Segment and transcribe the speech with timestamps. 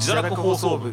[0.00, 0.92] 自堕落放送部。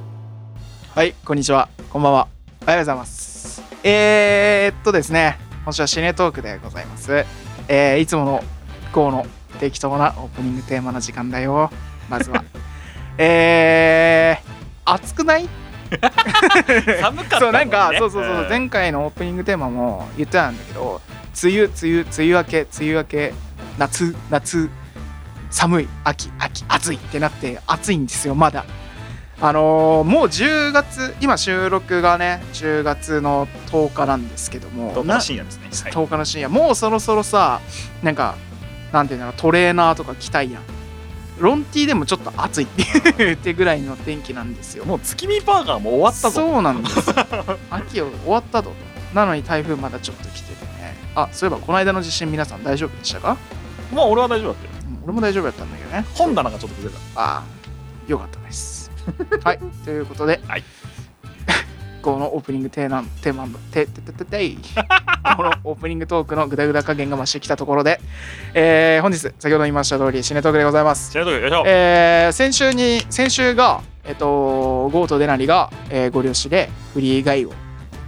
[0.93, 1.69] はいこんにちは。
[1.89, 2.27] こんばんは。
[2.63, 3.61] おはようございます。
[3.83, 7.25] えー、っとですね今週はシネトークでございます。
[7.69, 8.43] えー、いつもの
[8.91, 9.25] こうの
[9.59, 11.71] 適当なオープニングテーマの時間だよ。
[12.09, 12.43] まずは。
[13.17, 15.47] えー、暑くない？
[17.01, 17.39] 寒かったね。
[17.39, 21.01] そうなんかそうそうそう、ん前回のオープニングテーマも言ってたんだけど
[21.41, 23.33] 梅雨梅雨梅雨明け梅雨明け
[23.77, 24.69] 夏夏
[25.49, 28.65] 寒い秋秋暑いってなって暑いんですよまだ
[29.39, 34.93] あのーもう10月今収録がね10月の10日なんですけども。
[34.95, 35.69] 10日なの深夜ですね。
[35.83, 35.91] はい。
[35.91, 36.49] 10日の深夜。
[36.49, 37.61] もうそろそろさ
[38.01, 38.35] なんか
[38.91, 40.63] なんていうんだろうトレーナーとか着たいやん。
[41.39, 44.85] ロンティーでもちょっと暑いってぐらいの天気なんですよ。
[44.85, 46.31] もう月見バーガーも終わったぞ。
[46.31, 47.09] そうなんです。
[47.09, 47.15] よ
[47.69, 48.75] 秋を終わったぞと。
[49.15, 50.97] なのに台風まだちょっと来ててね。
[51.13, 53.37] あそういえばこの間の地震皆さん大丈夫でしたか、
[53.93, 54.71] まあ俺は大丈夫だったよ。
[54.89, 56.05] うん俺も大丈夫だったんだけどね。
[56.15, 57.21] 本棚がちょっと崩れた。
[57.21, 57.43] ああ
[58.07, 58.86] よかったです
[59.43, 60.63] はいということで、はい。
[62.01, 64.57] このオープニングテーマテーマテテテテテイ。
[65.35, 67.99] このオープニングトークのグダグダ加減が増してきたところで、
[68.53, 71.11] えー本日先ほど言いました通りシネトークでございます。
[71.11, 77.53] シネトークよいしょえー先週に先週がえっとゴーとデナリが、えーご両親でフリー以外を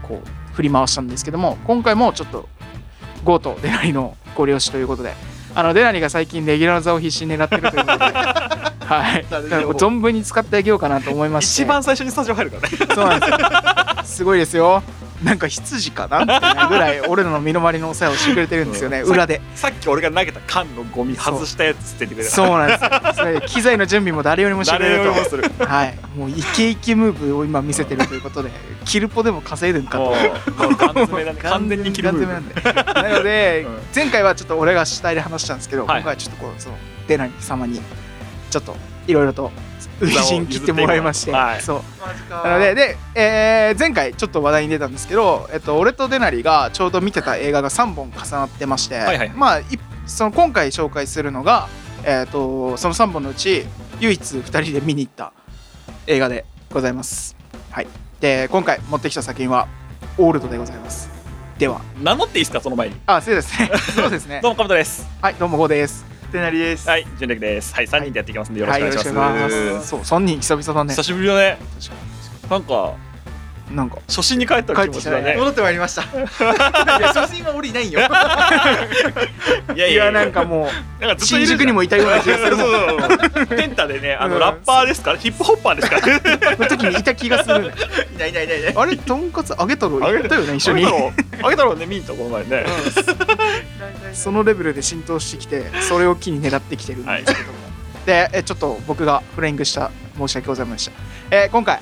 [0.04, 2.48] こう振り回したんですけども今回もちょっと
[3.24, 5.14] ゴーとデナリのご両親ということで。
[5.56, 8.06] あのデナリが最近レギュラー座を必死に狙ってるということで
[8.90, 9.26] はい。
[9.26, 11.64] 存分に使ってあげようかなと思いまして。
[11.64, 12.78] 一番最初にスタジオ入るからね。
[12.94, 13.38] そうなんですよ。
[14.04, 14.82] すごいですよ。
[15.24, 19.02] なんか羊かなってなぐらい俺らの身の回りのお世話をしてくれてるんですよね。
[19.02, 19.10] う。
[19.10, 19.42] ん裏で。
[19.54, 22.32] さっき俺が投げた缶のゴミ外したやつ捨ててくれた。
[22.32, 22.78] そうなんで
[23.14, 23.42] すよ。
[23.42, 25.50] 機材の準備も誰よりもしてくれ誰る。
[25.50, 28.50] とはい、もうイケイケムーブを今見せてるということで、
[28.86, 30.16] キルポでも稼いでんかと。
[31.44, 32.54] 完全に切る完全になんで。
[32.62, 33.80] なので、うん。
[33.94, 36.02] 前回はちょっと俺が主体で話したんですけど、はい。
[36.02, 37.82] 今回はちょっとこう、その、デナリ様に、
[38.50, 38.76] ちょっと
[39.08, 39.52] いろいろと、
[40.02, 41.84] 初陣切ってもらいまして、 はいそう。
[42.32, 49.64] なので、で、えー前回ちょっと話題に出たんですけど、えっと、俺とデナリがちょうど見てた映画が3本重なってまして、はいはいまあ、い
[50.08, 51.68] その今回紹介するのが、
[52.04, 53.66] えっと、その3本のうち、
[54.00, 55.34] 唯一2人で見に行った
[56.08, 57.36] 映画でございます。
[57.70, 57.88] はい。
[58.20, 59.68] で、今回持ってきた作品は、
[60.18, 61.10] オールドでございます。
[61.60, 62.62] では、名乗っていいですか？
[62.62, 63.72] その前にあ、 そうですね。
[63.96, 64.50] そうですねど。
[64.50, 66.06] うもかぶとですはい、どうも、ゴーです。
[66.30, 66.88] テナリです。
[66.88, 67.74] はい純烈です。
[67.74, 69.84] はい3人でやっていきますんでよろはい、しくお願いしよろしくお願いまします。
[69.84, 69.90] す。
[69.90, 70.94] そう、3人久々だね。
[70.94, 71.04] 久。
[71.04, 71.58] しぶりだね。
[72.50, 72.94] なんか
[73.72, 75.36] なんか、初心に帰った気持ちだね。
[75.38, 76.02] 戻ってまいりました。
[76.98, 78.00] いや、初心は俺いないよ。
[79.76, 80.70] いやいや、なんかも
[81.00, 82.58] う、なんかずっといる新宿にもいたような気がする
[83.56, 87.62] テンタでねあうんのラッパーですからヒップホッパーですからの時にいた気がする。
[87.68, 87.74] ね。
[88.16, 88.74] いないいないいない。
[88.76, 90.86] あれ、とんかつあげたろ行ったよね、一緒に。
[90.86, 90.90] あ。
[90.90, 91.14] げたろ
[91.44, 92.66] あげたろねミントこの前ね。
[94.14, 97.60] そのレベルで浸透してきて、それを機に狙ってきてるんですけども。
[98.06, 101.36] で、えちょっと僕がフレイングした申し訳ございませんでした。
[101.36, 101.80] えー今回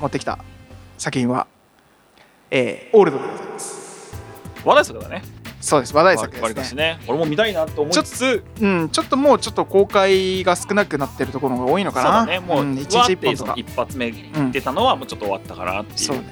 [0.00, 0.38] 持ってきた
[0.98, 1.46] 作品は、
[2.50, 4.16] えーオールドでございます。
[4.64, 5.22] 話題作だね
[5.60, 6.54] そうです、話題作ですね。
[6.54, 12.18] かしね俺も見たいなと思いつつうん、ちょっともうちょっと公開が少なくなってるところが多いのかそうな。
[12.20, 13.54] だねもうう日一本とか。
[13.56, 14.12] 一発目
[14.52, 16.24] 出たのはもうちょっと終わったからっていうそうね。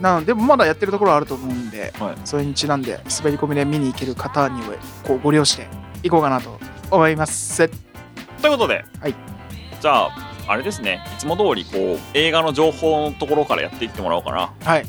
[0.00, 4.68] なので、もまだやってるところはあると思うんで、はいそれにちなんで滑り込みで見に行ける方には
[5.04, 5.68] こうご利用して
[6.02, 6.58] いこうかなと
[6.90, 7.68] 思います。
[7.68, 9.14] ということで、はい
[9.80, 14.86] じゃああれですねいつも通りこう映画の情報のところからやっていってもらおうかなはい、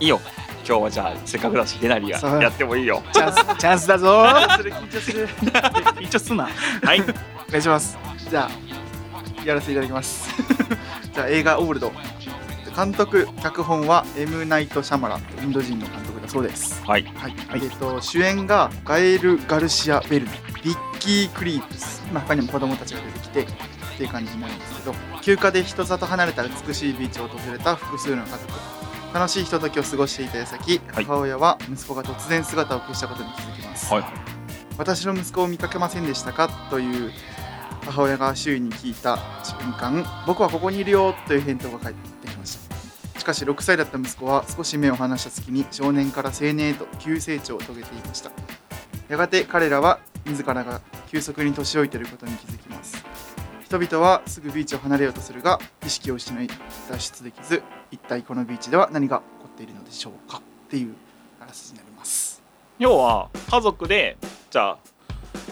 [0.00, 0.20] いいよ
[0.66, 4.56] 今日はじゃあせっかくだしデナリがやってもいいよチャンスチャンスだぞー。
[4.56, 5.28] それ緊張する。
[5.28, 6.48] 緊張すな。
[6.82, 7.04] はいお
[7.52, 7.98] 願いします。
[8.30, 10.30] じゃあ、やらせていただきます。
[11.12, 11.92] じゃあ、映画オールド。
[12.74, 14.46] 監督、脚本は M.
[14.46, 16.82] ナイト・シャマラン、インド人の監督だそうです。
[16.86, 17.34] はいはい。
[17.54, 20.32] えっと、主演がガエル・ガルシア・ベルナ、
[20.64, 23.46] ビッキー・クリープス、まあ、他にも子供たちが出てきて、
[23.94, 28.52] っていう感じになるんですけど、休暇で人里離れた美しいビーチを訪れた複数の家族。
[29.14, 31.04] 楽しいひとときを過ごしていた矢先、はい。
[31.04, 33.92] 母親は息子が突然姿を消したことに気づきます。
[33.92, 34.04] はい
[34.78, 36.48] 私の息子を見かけませんでしたか？
[36.70, 37.12] という
[37.84, 42.58] 母親が周囲に聞いた瞬間僕はここにいるよという返答が返ってきまし
[43.14, 43.20] た。
[43.20, 48.30] しかし6歳だった息子は少し目を離した隙に少年から青年へと急成長を遂げていました。
[49.10, 50.80] やがて彼らは自らが
[51.10, 53.01] 急速に年老いていることに気づきます
[53.72, 56.46] 人々はすぐビーチを離れようとするが意識を失い
[56.90, 60.94] 脱出できず一体このビーチでは何が起こっているのでしょうかっていう
[61.40, 62.42] あらすじになります。
[62.78, 64.18] 要は家族で
[64.50, 64.78] じゃあ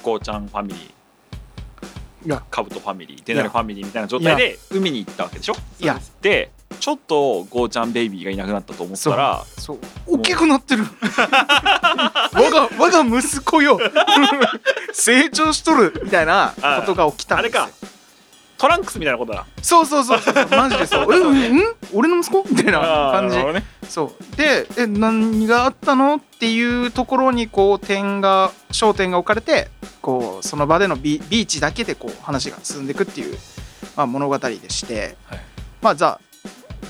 [0.03, 2.43] こうちゃんファミリーいや。
[2.51, 5.55] カブトファミリーデナリファミリーみたいな状態で海に行ったわけでしょ？
[5.79, 5.99] いや。
[6.21, 10.85] でちょっとゴーちゃんベイビーがいなくなったと思ったらそう大きくなってる。
[12.35, 13.79] 我が我が息子よ。
[14.93, 17.63] 成長しとるみたいなことが起きたんですよ。
[17.63, 17.80] あれか
[18.61, 19.47] トランクスみたいなことだ。
[19.63, 20.35] そうそうそうそう。
[20.51, 21.63] マジでそう「うんうん？
[21.95, 22.79] 俺の息子?」みたいな
[23.13, 23.37] 感じ。
[23.89, 24.37] そう。
[24.37, 26.17] でえ何があったの？
[26.17, 29.69] っていうところにこう点が焦点が置かれて
[30.03, 33.39] こうその場でのビビーチだけでこう話が進んでいくっていう、
[33.97, 35.41] まあ、物語でして、はい。
[35.81, 36.21] まあじゃあ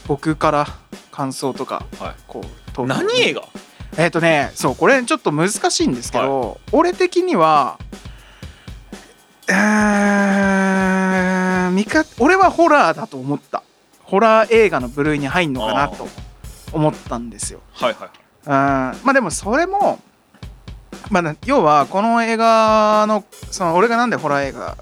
[0.08, 0.66] 僕から
[1.12, 2.14] 感想とかはい。
[2.26, 2.44] こ
[2.78, 3.42] う何映画？
[3.96, 7.78] えっ、とねそうこれちょっと難しいんですけど、俺的には
[9.48, 10.09] うー
[12.18, 13.62] 俺はホラーだと思った。
[14.02, 16.08] ホラー映画の部類に入んのかなと
[16.72, 17.60] 思ったんですよ。
[17.72, 18.08] はいはい。
[18.44, 20.00] うんまあでもそれも
[21.10, 24.76] まあな要はこの映画のその俺がなんでホラー映画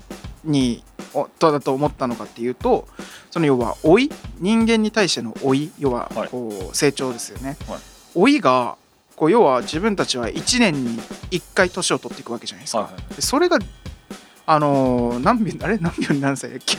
[0.44, 0.82] に
[1.12, 2.87] おとだと思ったのかっていうと
[3.31, 4.11] その要は老い？
[4.38, 5.70] 人間に対しての老い？
[5.79, 6.29] 要ははい。
[6.29, 7.79] こう成長ですよね、はい。
[8.14, 8.76] 老いが
[9.17, 10.99] こう要は自分たちは1年に
[11.31, 13.14] 1回年を取っていくわけじゃないですか、はいはい。
[13.14, 13.58] でそれが
[14.50, 16.79] あのー何秒あれ何秒に何歳だっけ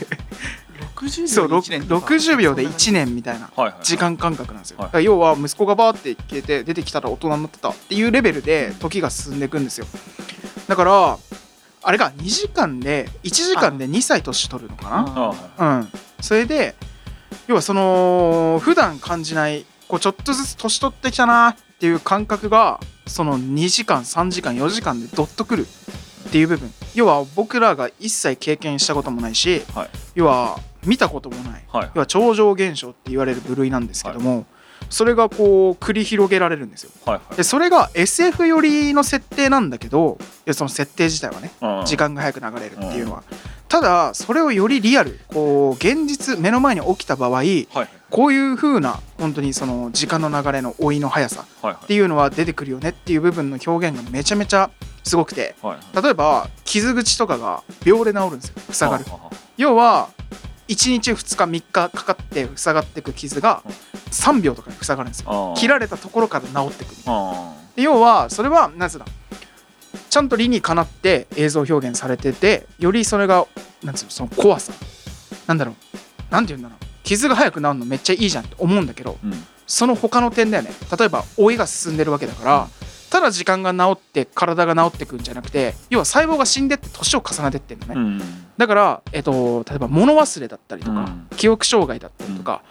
[0.95, 2.07] ？60そう秒で1年とか。
[2.15, 3.51] 60秒で1年みたいな
[3.83, 9.85] 時間感覚なんですよ、要は息子がバーって消えて出てきたら大人になってたっていうレベルで時が進んでいくんですよ。
[10.67, 11.19] だから
[11.83, 14.89] あれが2時間で1時間で2歳年取るのか
[15.57, 15.77] な？
[15.79, 15.87] うん。
[16.21, 16.73] それで
[17.47, 25.67] 要はその普段感じないこうちょっとずつ年取ってきたなっていう感覚がその2時間3時間4時間でドッとくる
[26.29, 26.71] っていう部分。
[26.93, 29.89] 要は僕らが一切経験したこともないし、はい。
[30.13, 31.63] 要は見たこともない。
[31.67, 31.91] はい。
[31.95, 34.45] 要は超常現象って言われる部類なんですけども、
[34.89, 36.91] それがこう繰り広げられるんですよ。
[37.05, 37.35] はいはい。
[37.37, 40.19] でそれが SF 寄りの設定なんだけど
[40.51, 41.85] その設定自体はねうん。
[41.85, 43.23] 時間が早く流れるっていうのは、
[43.69, 47.89] ただそれをよりリアルこう現実目の前に起きた場合はいはい。
[48.09, 54.71] こういう風な本当にその時間の流れの追いの速さはいっていうのは出てくるよねっていう部分の表現がめちゃめちゃ
[55.03, 55.55] すごくて。
[55.61, 58.55] はい例えば傷口とかが秒で治るんですよ。
[58.71, 59.05] 塞がる。
[59.57, 60.09] 要は
[60.67, 63.63] 1日2日3日かかって塞がっていく傷が
[64.11, 65.53] 3秒とかで塞がるんですよ。
[65.57, 66.95] 切られたところから治ってくる。
[67.75, 69.05] 要はそれはなぜだ
[70.09, 73.45] ちゃんと理にかなって映像表現されててよりそれが
[73.83, 74.73] なんつうのその怖さ。
[75.47, 75.75] なんだろう。
[76.31, 76.85] なんて言うんだろう。
[77.03, 79.45] 傷が早く治るのめっちゃいいじゃんって思うんだけどーうん。
[79.65, 80.71] その他の点だよね。
[80.97, 82.67] 例えば老いが進んでるわけだから、
[83.09, 88.21] ただ時間が治って体が治ってくんじゃなくて要は細胞が死んでって年を重ねてってんのね、うん
[88.57, 91.27] だから、えっと、例えば物忘れだったりとか、うん。
[91.37, 92.61] 記憶障害だったりとか、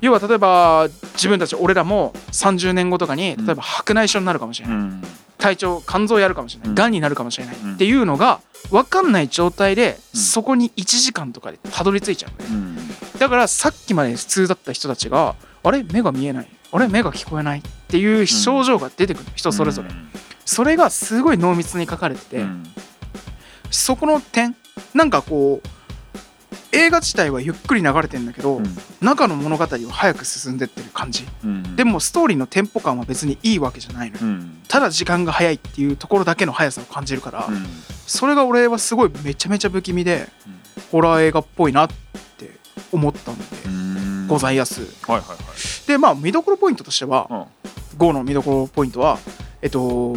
[0.00, 3.46] 要は例えば自分たち俺らも30年後とかにうん。
[3.46, 5.02] 例えば白内障になるかもしれない、うん
[5.42, 6.74] 体調肝臓やるかもしれない、うん。
[6.76, 7.74] がんになるかもしれない、うん。
[7.74, 8.40] っていうのが
[8.70, 10.20] 分かんない状態で、うん。
[10.20, 12.76] そこに1時間とかでたどり着いちゃううん。
[13.18, 15.34] だからさっきまで普通だった人たちが
[15.64, 15.82] あれ？
[15.82, 16.48] 目が見えない。
[16.70, 16.88] あれ？
[16.88, 17.58] 目が聞こえない。
[17.58, 19.90] っていう症状が出てくる人それぞれ、
[20.44, 22.64] それがすごい濃密に書かれてて、うん。
[23.70, 24.56] そこの点
[24.94, 25.68] なんかこう
[26.72, 28.64] 映画自体はゆっくり流れてんだけど、うん。
[29.00, 31.26] 中の物語は早く進んでってる感じ。
[31.44, 31.76] うん。
[31.76, 34.62] でもストーリーのテンポ感は別にいいわけじゃないのよ、うん。
[34.68, 37.66] ただ時間が早いっていうところだけの速さを感じるから、うん。
[38.06, 40.28] それが俺はすごいめちゃめちゃ不気味で
[40.90, 41.88] ホラー映画っぽいなっ
[42.36, 42.50] て
[42.92, 44.26] 思ったんでうん。
[44.28, 44.80] ございやす。
[44.80, 45.38] はいはいはい。
[45.86, 47.44] でまあ見どころポイントとしてはうん。
[47.98, 49.18] 5の見どころポイントは
[49.60, 50.12] えっと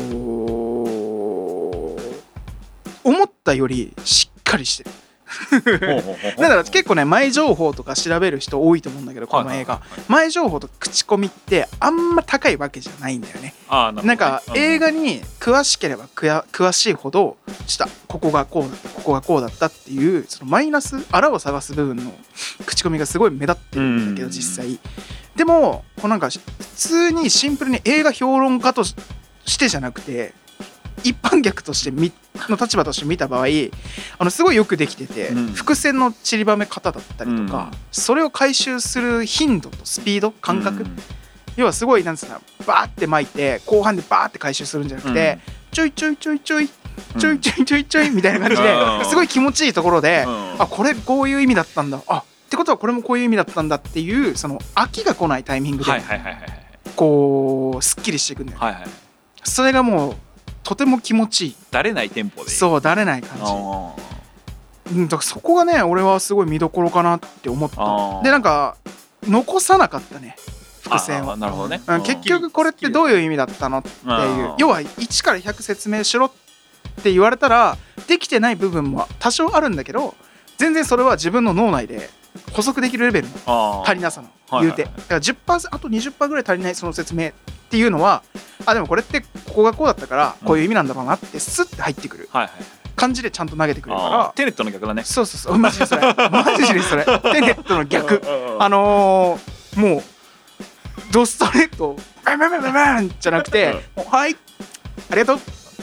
[3.03, 4.91] 思ったよりしっかりしてる
[6.37, 9.81] だから結構ね前情報とか調べる人多いと思うんだけどこの映画。
[10.07, 13.53] 前情報とか口コミってあんま高いわけじゃないんだよね。
[13.69, 22.13] なんかうん映画に詳しければ詳しいほどしたここがこうだったここがこうだったっていうそのマイナスあらを探す部分の
[22.65, 24.31] 口コミがすごい目立ってるんだけどうん。
[24.31, 24.79] 実際。
[25.35, 26.39] でもこうなんか普
[26.75, 28.95] 通にシンプルに映画評論家とし
[29.45, 30.33] してじゃなくて
[31.03, 32.11] 一般客としてみ
[32.49, 33.45] の立場として見た場合
[34.17, 35.47] あのすごいよくできてて、うん。
[35.53, 37.77] 伏線の散りばめ方だったりとか、うん。
[37.91, 40.97] それを回収する頻度とスピード感覚、うん。
[41.57, 45.39] 要はすごいなんつうのバーって巻いて後半でバーって回収するんじゃなくて、
[45.71, 46.69] ちょいちょいちょいちょい
[47.17, 49.05] ちょいちょいちょいちょいみたいな感じでうん。
[49.05, 50.61] すごい気持ちいいところで、うん。
[50.61, 56.05] あこれこういう意味だったんだあってことはこれもこういう意味だったんだっていうその飽きが来ないタイミングはいで
[56.95, 58.83] こうすっきりしていくんだよ、はいはい。
[59.43, 60.15] それがもう
[60.65, 61.55] とても気持ちいい。
[61.71, 62.49] だれないテンポで。
[62.49, 63.37] そうだれない感
[64.87, 68.23] じ、うん、だからそこがね俺はすごい見どころかなって思っあたー。
[68.23, 68.75] でなんか
[69.23, 70.35] 残さなかったね。
[70.81, 71.81] 伏線あーをなるほどね。
[71.87, 74.05] うん結局これってどういう意味だったのっていう。
[74.05, 76.31] うん要は1から100説明しろっ
[77.03, 80.15] て言われたらできてない部分も多少あるんだけど
[80.57, 82.09] 全然それは自分の脳内で
[82.55, 83.27] 補足できるレベル。
[83.45, 84.29] の足りなさの。
[84.49, 84.83] はい言うて。
[84.83, 87.31] はいだから10%あと20%ぐらい足りないその説明っ
[87.69, 88.23] ていうのは
[88.65, 92.29] あでもこれってここがこうだったからこういう意味なんだろうなってスッて入ってくる。
[92.31, 92.51] はいはい。
[92.95, 94.33] 感じでちゃんと投げてくれるから。
[94.35, 95.03] テネットの逆だね。
[95.03, 95.57] そうそうそう。
[95.57, 96.01] マジでそれ。
[96.31, 97.03] マジでそれ。
[97.03, 98.21] テネットの逆。
[98.57, 100.03] あのー、もう
[101.11, 104.37] ドストレートバンバンバンバンバンじゃなくてもうはい。
[105.11, 105.39] ありがとう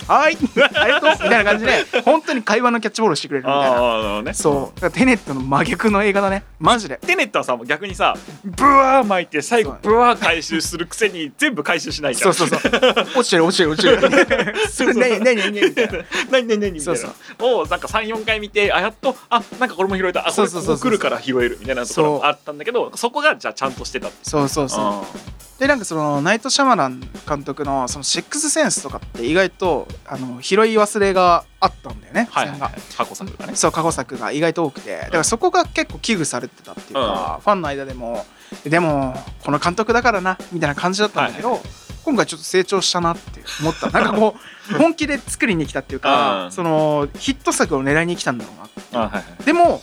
[0.09, 0.37] はい。
[0.77, 3.67] ありがとうみたいな感じで本当に会話のキャッチボールをしてくれるみたいな。
[3.67, 4.35] ああなるほどね。
[4.35, 4.91] そう。
[4.91, 6.45] テネットの真逆の映画だね。
[6.59, 6.99] マジで。
[6.99, 12.35] テネットはさ逆にさブワー巻いて最後ブワー回収するくせに全部回収しないじゃん。
[12.35, 12.73] そうそうそう。
[13.17, 14.55] 落ちてる落ちてる落ちてる。
[14.71, 15.93] それ 何何何何みたいな。
[16.31, 17.01] 何何何みたいな。
[17.01, 20.21] そうもうなんか34回見てあやっとあなんかこれも拾えた。
[20.21, 20.79] あこれそうそうそう。
[20.79, 25.33] 来るから拾えるみたいなところがあったんだけどそこがじゃあちゃんとしてたそうそうそう
[25.63, 32.59] でなんかそのナイト・シャマラン監督のそのシックスセンスとかって意外とあの拾い忘れがあったんだよねはいはい
[32.97, 33.55] 過去作がね。
[33.55, 34.97] そう過去作が意外と多くて。
[34.97, 38.27] だからそこが結構危惧されてたっていうか、ファンの間でも
[38.65, 39.15] でも
[39.45, 41.61] この監督だからなみたいな感じだったんだけど、
[42.05, 43.89] 今回ちょっと成長したなって思った。
[43.91, 44.35] なんかこ
[44.73, 46.51] う 本気で作りに来たっていうか、うん。
[46.51, 49.81] そのヒット作を狙いに来たんだろうなってはいはいでも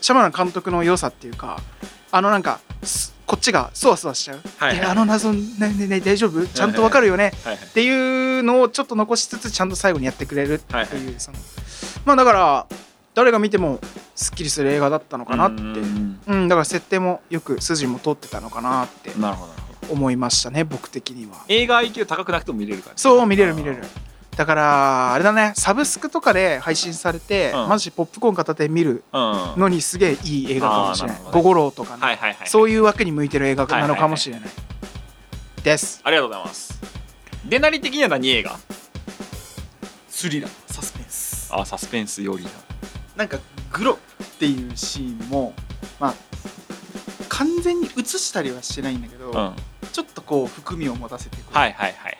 [0.00, 1.60] シャマラン監督の良さっていうか
[2.10, 2.69] あのなんかす
[3.26, 4.78] こっちがそわそわしちゃう、はいはい。
[4.78, 5.40] えあの謎ね
[5.78, 6.46] ねね大丈夫？
[6.46, 7.64] ちゃんとわかるよね、はいはい。
[7.64, 11.38] っていうのをちょっと残しつつちゃんと最後にやってくれるっていう、はいその。
[12.04, 12.66] まあだから
[13.14, 13.80] 誰が見ても
[14.14, 15.62] すっきりする映画だったのかなって。
[15.62, 19.52] うんうんだから設定もよく筋も通ってたのかなってなるほど
[19.92, 21.38] 思いましたね僕的には。
[21.48, 23.82] 映画 IQ 高くなくても見れるからねそう見れる見れる
[24.36, 25.52] だからあれだね。
[25.54, 27.68] サブスクとかで配信されて、うん。
[27.68, 31.16] マジポップコーン片手に見るのにすげえいい映画かもしれない。
[31.16, 34.50] あーなるほどね「ゴゴロー」とかね、はいはいそういう枠に向いてる映画なのかもしれない。
[35.62, 36.00] です。
[36.04, 36.80] ありがとうございます。
[37.44, 38.58] でなり的には何映画？
[40.08, 41.50] スリラーサスペンス。
[41.52, 42.46] あサスペンスより
[43.16, 43.38] なんか
[43.72, 45.52] グロっていうシーンも
[45.98, 46.14] まあ
[47.28, 49.36] 完全に映したりはしてないんだけど、うん。
[49.36, 52.18] はいちょっとこう含みを持たせてこうはいはいはい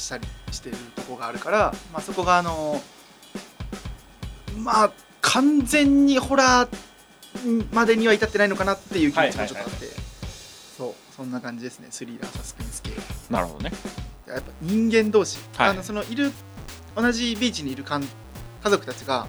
[0.00, 2.82] したりしてるとこがあるから、まあ、そこがあの
[4.58, 9.86] まあ完全にホラーまでには至ってないのかなっていう気持ちがちょっとあって、
[10.76, 11.88] そうそんな感じですね。
[11.90, 12.90] スリラーサスペンス系。
[13.30, 13.72] なるほどね。
[14.26, 15.68] やっぱ人間同士、はい。
[15.70, 16.32] あのそのいる
[16.96, 19.28] 同じビーチにいるかん家族たちが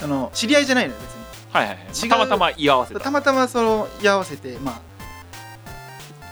[0.00, 1.18] あの知り合いじゃないのよ別に。
[1.52, 2.08] はいはいはい。
[2.08, 3.00] たまたま居合わせた。
[3.00, 4.80] たまたまその居合わせてまあ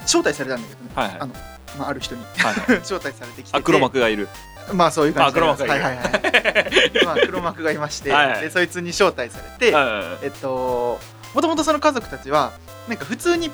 [0.02, 1.16] 招待されたんだけどね、はいはい。
[1.20, 1.35] あの
[1.78, 2.78] まあ、ある人にはいはい。
[2.82, 4.28] 招待されてきて黒幕がいる。
[4.73, 5.40] まあそういう感じで。
[5.40, 5.85] あ黒幕がいる。
[5.85, 7.04] はいはいはい。
[7.04, 8.40] まあ黒幕がいましてはいはい。
[8.42, 10.99] でそいつに招待されて、はえっと
[11.35, 12.52] もともとその家族たちは
[12.88, 13.50] なんか普通に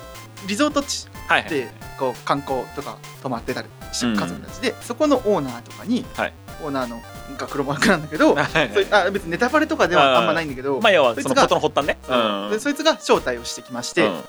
[0.47, 4.17] リゾート地いはいでこう観光とか泊まってたりしうん。
[4.17, 6.33] 家族たちで、そこのオーナーとかに、はい。
[6.63, 7.01] オーナーの
[7.37, 8.87] が黒幕なんだけど、はいはい。
[8.91, 11.97] あ別にネタバレとかではあんまないんだけど、まあ要はそいつがそのことの発端ね。
[12.07, 14.23] そうでそいつが招待をしてきまして、うん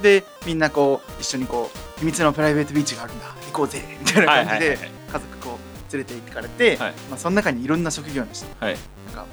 [0.00, 3.26] でみんなこう一緒にこう秘密のプライベートビーチがあるんだ。
[3.46, 3.82] 行こうぜ。
[4.00, 4.90] みたいな感じではいはいはいはい。
[5.06, 5.58] 家族こ
[5.90, 6.92] う連れて行かれて、はい。
[7.10, 8.76] まあ、その中にいろんな職業の人はい。
[9.06, 9.26] なんか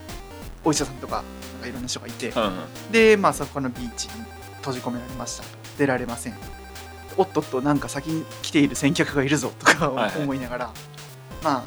[0.64, 4.14] お医者さんとかなんかいろんな人がいて、うんでまあそこのビーチに
[4.58, 5.44] 閉じ込められました。
[5.78, 6.34] 出られません。
[7.16, 10.22] おっとっとなんか先に来ている先客がいるぞとかはいはい。
[10.22, 10.74] 思いながら、
[11.44, 11.64] まあ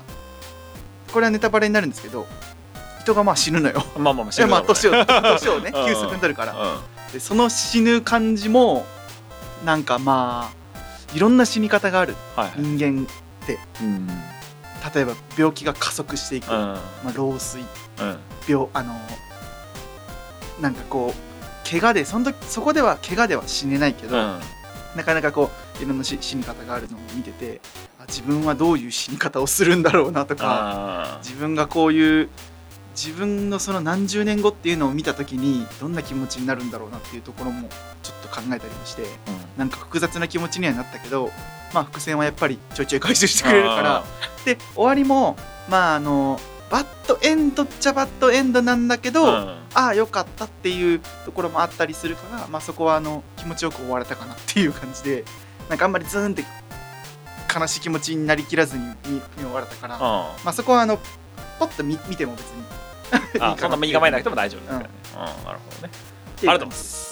[1.13, 2.27] これはネタバレになるんですけど
[3.01, 3.83] 人がまあ死ぬのよ。
[3.97, 6.53] まあまあまあいやまあ年を年をねうん急速に取るから。
[6.53, 6.81] うん
[7.13, 8.87] でその死ぬ感じも
[9.65, 10.61] なんかまあ
[11.15, 12.15] いろんな死に方がある。
[12.37, 12.61] はいはい。
[12.61, 13.07] 人間
[13.83, 14.07] うん。
[14.95, 16.57] 例えば病気が加速していく、うん。
[16.57, 17.61] まあ、老衰。
[18.01, 18.19] うん。
[18.49, 18.95] 病あの
[20.61, 24.41] なんかこう怪我でその時そこでは怪我では死ねないけど、うん。
[24.97, 27.61] なかなかこういろんな死死に方があるのを見てて
[27.99, 32.29] あ自分はどういう死に方をするんだろうなとかあ自分がこういう
[33.03, 37.67] 自分のその何十年後っていうのを見た時にどんな気持ちになるんだろうなっていうところも
[38.03, 39.13] ちょっと考えたりもしてーうん。
[39.57, 41.31] なんか複雑な気持ちにはなったけど
[41.73, 44.05] まあ伏線はやっぱりちょいちょい回収してくれるから。
[44.45, 45.37] で終わりも
[45.71, 46.39] まああの
[46.71, 49.31] バッドエンドっちゃバッドエンドなんだけど、うん。
[49.73, 55.25] ああよかったっていうところもあったりするから、まあ、そこはあの気持ちよく終われたかなっていう感じで
[55.69, 56.45] なんかあんまりズーンって
[57.57, 60.99] 悲しい気持ちになりきらずに見見終われたから、まあ、そこはあの
[61.61, 62.90] ポッと見見ても別にうん
[63.41, 64.61] あそんな身構えなくても大丈夫。
[64.61, 65.93] ですからねうんなるほどね。
[66.39, 67.11] ありがとうございます。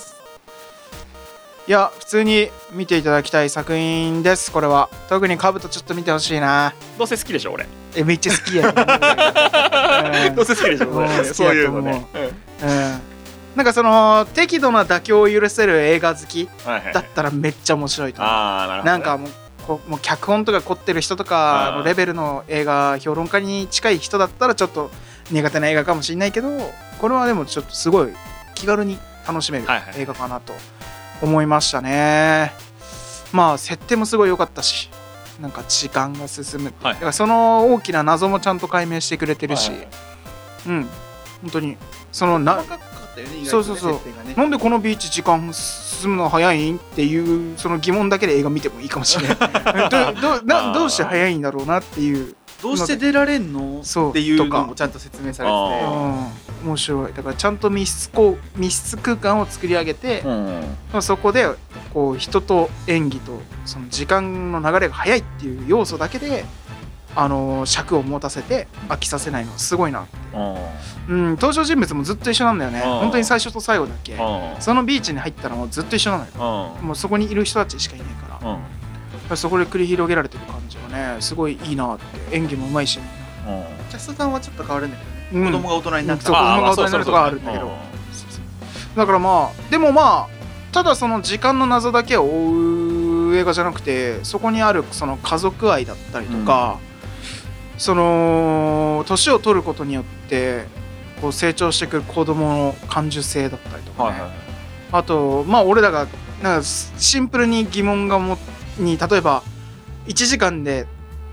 [1.66, 4.88] いや普通に見ていただきたい作品ですこれは。
[5.08, 6.72] 特にカブトちょっと見てほしいな。
[6.96, 7.66] どうせ好きでしょ俺。
[7.94, 8.92] えめっちゃ好きやと思
[10.32, 11.34] うどうせ好きでしょもう好きやと思う。
[11.34, 12.06] そういうのね。
[12.62, 12.68] うん。
[12.68, 13.00] うん
[13.56, 18.32] なんかその適度な妥協を許せる映画好きはいはいだったらめっちゃ面白いと思う。
[18.32, 18.92] ああなるほどね。
[18.92, 19.30] なんかもう
[19.66, 24.90] こうもう脚本とか凝ってる人とかのレベルの映画評論家に近い人だったらちょっと
[25.30, 26.48] 苦手な映画かもしれないけど
[26.98, 28.12] これはでもちょっとすごい
[28.54, 29.66] 気軽に楽しめる
[29.96, 30.52] 映画かなと
[31.22, 32.52] 思いましたね。
[33.32, 34.90] まあ設定もすごい良かったし
[35.40, 36.94] なんか時間が進む、はい。
[36.94, 39.88] だからその大きな謎もちゃんと解明してくれてるし、はいはい
[40.68, 40.88] うん。
[41.42, 41.76] 本当に。
[42.10, 42.64] そのなね
[43.44, 43.92] そうそうそう。
[43.92, 49.38] ねなんでこのビーチ時間進むの早いんっていうその疑問だけで映画見てもいいかもしれない。
[49.90, 54.10] どどなどうして早いんだろうなっていう、どうして出られんのそう。
[54.10, 56.66] っていうのもちゃんと説明されてあてう。
[56.66, 57.12] ん、面白い。
[57.12, 60.22] だからちゃんと密室こう密室空間を作り上げて、
[60.92, 61.02] うん。
[61.02, 61.46] そこで
[61.94, 66.44] こう人と演技とその時間の流れが早いっていう要素だけで、
[67.14, 70.54] あのー尺を持たせて飽きさせないのはすごいなうん。
[71.08, 71.30] うん。
[71.32, 72.80] 登場人物もずっと一緒なんだよね。
[72.80, 72.98] うん。
[73.00, 74.14] 本当に最初と最後だけ。
[74.14, 74.60] うん。
[74.60, 76.30] そのビーチに入ったらもうずっと一緒なのよ。
[76.80, 76.86] うん。
[76.88, 78.50] もうそこにいる人たちしかいないから。
[78.50, 78.58] うん
[79.36, 82.36] そこで繰り広げられてる感じがねすごいいいなって。
[82.36, 82.98] 演技もうまいし。
[82.98, 83.04] うん。
[83.90, 85.52] キャストさんはちょっと変わるんだけどね、うん。
[85.52, 86.24] 子供が大人になった。
[86.24, 87.70] そうらあー子供が大人になるとかあるんだけど。
[88.96, 90.28] だからまあでもまあ
[90.72, 96.78] ただその時間の謎だけを追う映画じゃなくてそこにあるその家族愛だったりとか、
[97.76, 100.66] その年を取ることによって
[101.20, 104.10] こう成長していく子供の感受性だったりとか、ね。
[104.10, 104.30] はいはい
[104.90, 106.06] あとまあ俺らが
[106.42, 108.38] なんかシンプルに疑問がも
[108.78, 109.42] に例えば
[110.06, 110.86] 1時間で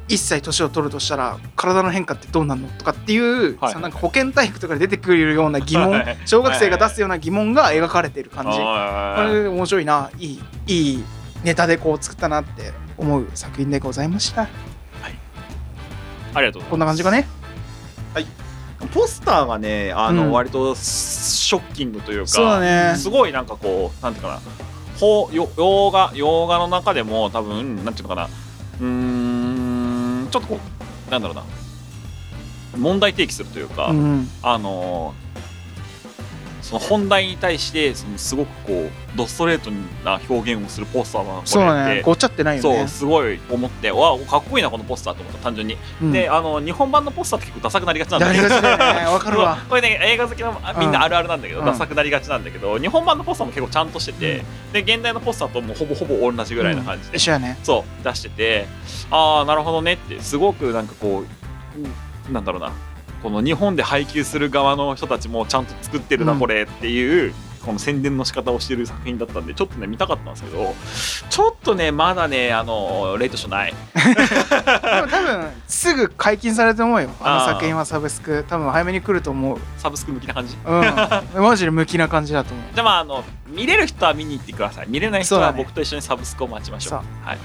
[0.08, 3.74] 1歳年を取るとしたら体の変化ってどうなるのとかっていう、はい。
[3.82, 6.18] なんか保健体育とかで出てくるような疑問、はい。
[6.26, 10.12] 小学生が出すような疑問が描かれてる感じ、こあれ面白いな。
[10.20, 11.04] いいいい
[11.44, 14.48] ネタでこう作ったなって思う作品でございました。
[16.34, 16.70] ありがとうございます。
[16.72, 17.28] こんな感じかね。
[18.94, 20.32] ポスターがねあの、うん。
[20.32, 22.96] 割とショッキングというかそうだね。
[22.96, 24.42] すごいなんかこうなんていうかな
[25.00, 28.30] ほうよ洋画洋画の中でも多分なんていうのかな。
[28.80, 30.60] うーんちょっとこ
[31.08, 31.44] うなんだろうな。
[32.78, 34.30] 問題提起するというか、うん。
[34.42, 35.14] あの
[36.66, 39.70] その本題に対してそのすごくこうドストレート
[40.04, 42.02] な表現をするポスターなのこれそうだってね。
[42.02, 46.12] ごっちゃってないよそうねすごい思ってわかっこいいなこのポスターと思った単純に、うん。
[46.12, 49.06] であの日本版のポスターって結構ダサくなりがちなんだやりがちだよね。
[49.06, 49.60] わかるわ。
[49.70, 51.66] これね映画好きのあみんなあるあるなんだけど、うん。
[51.68, 54.44] ダサくなりがちなんだけど日本版のポスターも結構ちゃんとしてて、
[54.74, 57.60] で現代のポスターともほぼほぼ同じぐらいな感じで、一緒やね。
[57.62, 58.66] そう出してて
[59.12, 61.24] ああなるほどねってすごくなんかこ
[62.30, 62.72] うなんだろうな
[63.26, 66.40] この日本で配給する側の人たちもちゃんと作ってるな、うん。
[66.40, 67.34] これっていう
[67.66, 70.76] この宣伝の仕方をしてる作品だったんでちょっとね見たかったんですけど
[71.32, 73.74] ちょっとねまだねあのレートショーない。
[73.98, 77.10] でも多分すぐ解禁されると思うよ。
[77.20, 78.46] あの作品はサブスク。
[78.48, 79.58] 多分早めに来ると思う。
[79.80, 80.56] サブスク向きな感じ。
[80.64, 81.42] うん。
[81.42, 82.66] マジで無気な感じだと思う。
[82.76, 84.86] じゃあまああの見れる人は見に行ってください。
[84.88, 86.92] 見れない人は僕と一緒にサブスクを待ちましょう。
[86.92, 87.28] そう。
[87.28, 87.40] はい。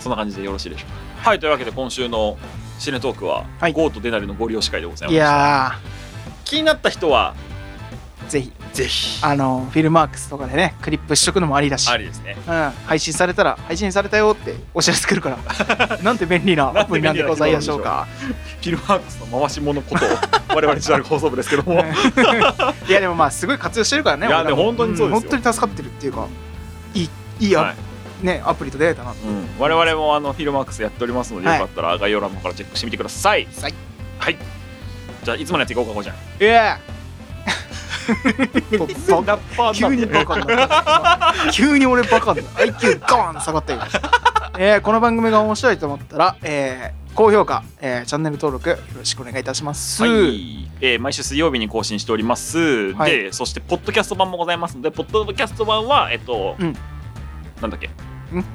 [0.00, 1.30] そんな感じでよろしいでしょうか。
[1.30, 2.36] はいというわけで今週の
[2.78, 3.72] シネトークは、はい。
[3.72, 5.72] ゴーとデナリのご利用司会でございまいしたや
[6.44, 7.56] 気になった人はー
[8.28, 8.52] ぜひ。
[8.72, 9.24] ぜひ。
[9.24, 11.88] あのフィルマークスとかでねクリップしとくのもありだし。
[11.88, 12.36] ありですね。
[12.46, 15.98] うん、配信されたら配信されたよってお知らせ来るから。
[16.02, 18.06] なんて便利なアプリなんでございましょうか。
[18.60, 20.08] フィルマークスの回し物ことを
[20.54, 21.84] 我々ジュアル放送部ですけども。
[22.88, 25.28] いやでもまあすごい活用してるからねいやでも本当にそうですよ。
[25.28, 26.26] ん本当に助かってるっていうか
[26.94, 27.10] いい
[27.40, 27.85] いいア,、はい
[28.22, 29.16] ね、アプリと出会えたなうん、
[29.58, 31.60] 我々もあのフィルマークスやっておりますので、はい。
[31.60, 33.46] よかったら概要欄の方からチェックしてみてください。
[33.60, 33.74] はい。
[34.18, 34.38] はい。
[35.24, 36.16] じゃあいつものやついこうかこうちゃん。
[36.42, 36.78] いや
[38.08, 43.74] ラッパー急にバカになった急に俺バカになった IQ ガーン下がった。
[43.74, 43.80] よ、
[44.58, 53.10] えーこの番組が面白いと思ったら、えー高評価、えーチャンネル登録よろしくお願いいたします、はい、えー毎週水曜日に更新しております、はい。
[53.10, 56.76] でそしてポッドキャスト版もございますのでポッドキャスト版はえっと、うん
[57.60, 57.86] なんだっけ？
[57.88, 57.92] ん。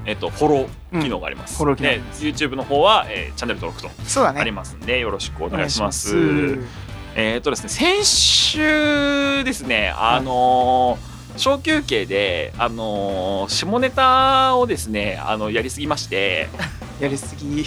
[0.06, 1.90] えっとフォロー機能があります、フォロー機能。
[1.90, 4.42] で YouTube の方は、えーチャンネル登録とそうだね。
[4.42, 6.14] ありますんで、よろしくお願いします。
[6.16, 6.68] ます。
[7.16, 16.50] えっとですね先週ですねあのー小休憩で、あのー下ネタをですねあのやりすぎまして、
[17.00, 17.66] やりすぎ。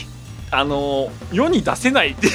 [0.51, 2.29] あのー世に出せないって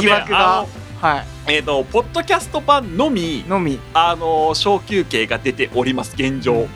[0.00, 0.68] 疑惑 あがの
[1.04, 1.26] はい。
[1.48, 3.78] えー、とポッドキャスト版のみ、のみ。
[3.92, 6.66] あのー小休憩が出ております現状。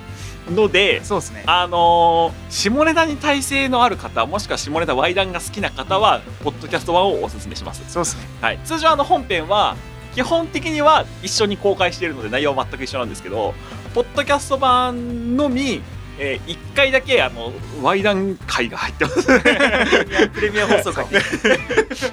[0.50, 1.44] ので、そうですね。
[1.46, 8.22] あのー下ネタに耐性のある方もしくは下ネタワイダンが好きな方はポッドキャスト版をおすすめします、そうですね。
[8.42, 9.76] はい、通常あの本編は
[10.14, 13.54] 基本的には一緒に公開しているので内容は全く一緒なんですけど
[13.94, 15.80] ポッドキャスト版のみ、
[16.20, 19.26] え1回だけあのワイダン回が入ってます。
[20.34, 21.06] プレミア放送会。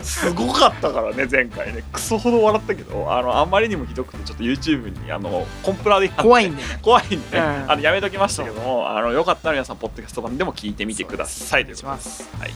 [0.03, 1.83] すごかったからね前回ね。
[1.91, 6.79] クソほど笑ったけどあのあんまりにもひどくてちょっと YouTube にあのコンプラで怖いんでね。
[6.83, 7.71] 怖いんでね、うん。
[7.71, 11.63] あのやめときましたけどもあのよかったら皆さんポッドキャスト版でも聞いてみてください。
[11.63, 12.29] お願いしということでます。
[12.39, 12.53] はい。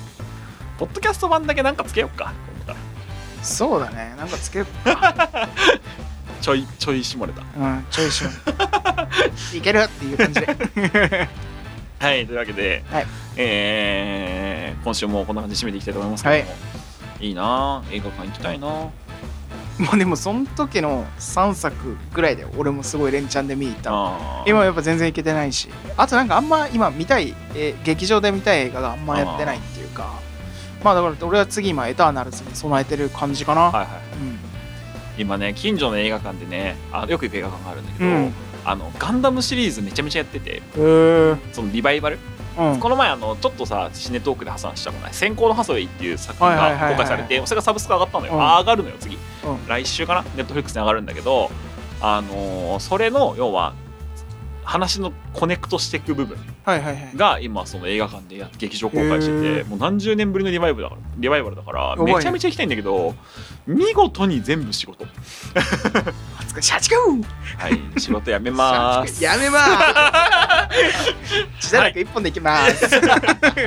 [0.78, 2.32] ポッドキャスト版だけなんかつけようか
[3.42, 4.14] そうだね。
[4.18, 5.30] なんかつけようか
[6.42, 8.30] ちょいちょい下ネタうんちょいしよ
[9.54, 10.48] ういけるっていう感じで。
[12.00, 13.08] はいというわけで、はい。
[13.36, 16.52] えー今週もこんな感じで締めていきたいと思いますけども、
[17.20, 17.32] い。
[17.32, 18.68] いな映画館行きたいな。
[19.80, 23.92] まあでもその時の3作ぐらいで俺もすごい連チャンで見に行った
[24.46, 25.70] 今はやっぱ全然行けてないし。
[25.98, 30.14] あとなんかあんま今見たい、えー劇場で見たい映画があんまやってないっていうか。
[30.84, 33.88] まあだから俺は次今エターナルズに備えてる感じかな、はいはい。
[34.22, 34.40] うん
[35.20, 38.34] 今ね近所の映画館でねあよく行く映画館があるんだけど、うん。
[38.66, 40.62] あのガンダムシリーズめちゃめちゃやってて
[41.54, 42.20] そのリバイバル、
[42.58, 42.80] うん。
[42.80, 48.42] この前あのちょっとさシネトークで破産したもんね「先行のハサウェイ」っていう作品が公開されてそれがサブスク上がったのよ、うん。
[48.42, 49.16] あ上がるのよ次。
[49.16, 49.68] うん。
[49.68, 50.24] 来週かな？
[50.36, 51.50] ネットフリックスに上がるんだけど
[52.02, 53.74] あのーそれの要は
[54.70, 56.38] 話のコネクトしていく部分
[57.16, 59.66] が今その映画館でや劇場公開してへてー。
[59.66, 63.16] もう何十年ぶりのリバイバルだからリバイバルだからめちゃめちゃ行きたいんだけど
[63.66, 65.06] 見事に全部仕事
[66.50, 71.46] お疲れ社畜はい仕事辞めまーすやめまーす。
[71.70, 72.90] 自堕落一本でいきます、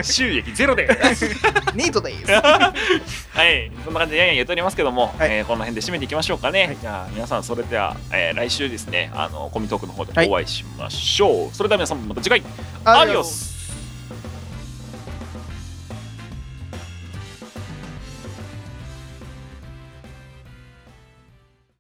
[0.02, 0.88] 収益ゼロで。
[1.74, 2.32] ニートです。
[2.34, 5.30] はいそんな感じでやんやん言っておりますけども、はい。
[5.30, 6.76] えーこの辺で締めていきましょうかね、はい。
[6.80, 10.26] じゃあ皆さんそれでは、えー来週ですねあのコミトークの方はい。
[10.26, 12.42] でお会いしましょう、それでは皆さんまた次回。
[12.84, 13.61] アディオス